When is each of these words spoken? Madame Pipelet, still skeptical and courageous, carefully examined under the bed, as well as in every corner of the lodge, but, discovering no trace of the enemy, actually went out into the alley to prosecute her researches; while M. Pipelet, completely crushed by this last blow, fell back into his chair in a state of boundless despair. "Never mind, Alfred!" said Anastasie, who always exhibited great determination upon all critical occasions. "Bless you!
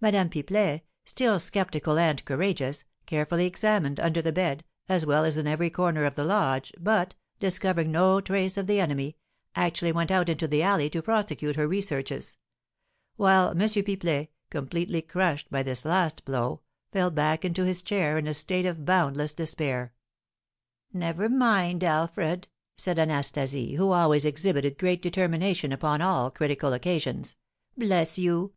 Madame 0.00 0.28
Pipelet, 0.28 0.80
still 1.04 1.38
skeptical 1.38 1.96
and 1.96 2.24
courageous, 2.24 2.82
carefully 3.06 3.46
examined 3.46 4.00
under 4.00 4.20
the 4.20 4.32
bed, 4.32 4.64
as 4.88 5.06
well 5.06 5.24
as 5.24 5.36
in 5.38 5.46
every 5.46 5.70
corner 5.70 6.04
of 6.04 6.16
the 6.16 6.24
lodge, 6.24 6.72
but, 6.80 7.14
discovering 7.38 7.92
no 7.92 8.20
trace 8.20 8.56
of 8.56 8.66
the 8.66 8.80
enemy, 8.80 9.16
actually 9.54 9.92
went 9.92 10.10
out 10.10 10.28
into 10.28 10.48
the 10.48 10.64
alley 10.64 10.90
to 10.90 11.00
prosecute 11.00 11.54
her 11.54 11.68
researches; 11.68 12.36
while 13.14 13.50
M. 13.50 13.58
Pipelet, 13.60 14.30
completely 14.50 15.00
crushed 15.00 15.48
by 15.48 15.62
this 15.62 15.84
last 15.84 16.24
blow, 16.24 16.62
fell 16.90 17.12
back 17.12 17.44
into 17.44 17.62
his 17.64 17.82
chair 17.82 18.18
in 18.18 18.26
a 18.26 18.34
state 18.34 18.66
of 18.66 18.84
boundless 18.84 19.32
despair. 19.32 19.94
"Never 20.92 21.28
mind, 21.28 21.84
Alfred!" 21.84 22.48
said 22.76 22.98
Anastasie, 22.98 23.76
who 23.76 23.92
always 23.92 24.24
exhibited 24.24 24.76
great 24.76 25.00
determination 25.00 25.70
upon 25.70 26.00
all 26.02 26.32
critical 26.32 26.72
occasions. 26.72 27.36
"Bless 27.78 28.18
you! 28.18 28.50